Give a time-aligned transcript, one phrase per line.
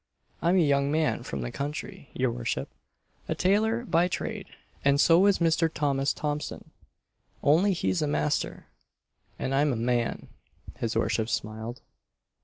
[0.41, 2.69] I'm a young man from the country, your worship;
[3.29, 4.47] a tailor by trade;
[4.83, 5.71] and so is Mr.
[5.71, 6.71] Thomas Thompson
[7.43, 8.65] only he's a master,
[9.37, 10.29] and I'm a man!
[10.79, 11.81] (His worship smiled.)